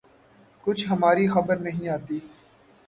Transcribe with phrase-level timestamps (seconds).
[0.63, 2.19] کچھ ہماری خبر نہیں آتی